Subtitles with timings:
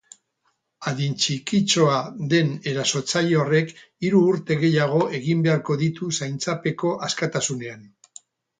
[0.91, 1.97] Adin txikitxoa
[2.31, 3.75] den erasotzaile horrek
[4.07, 7.89] hiru urte gehiago egin beharko ditu zaintzapeko askatasunean.